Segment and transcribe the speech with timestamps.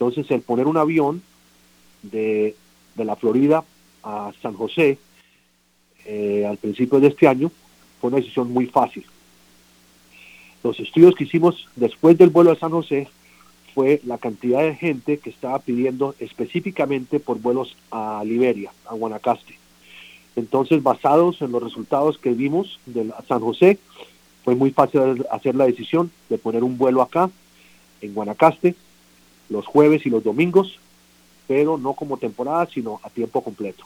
[0.00, 1.20] Entonces el poner un avión
[2.02, 2.56] de,
[2.94, 3.62] de la Florida
[4.02, 4.96] a San José
[6.06, 7.52] eh, al principio de este año
[8.00, 9.04] fue una decisión muy fácil.
[10.64, 13.08] Los estudios que hicimos después del vuelo a San José
[13.74, 19.58] fue la cantidad de gente que estaba pidiendo específicamente por vuelos a Liberia, a Guanacaste.
[20.34, 23.78] Entonces, basados en los resultados que vimos de San José,
[24.44, 27.28] fue muy fácil hacer la decisión de poner un vuelo acá,
[28.00, 28.74] en Guanacaste,
[29.50, 30.78] los jueves y los domingos,
[31.46, 33.84] pero no como temporada, sino a tiempo completo.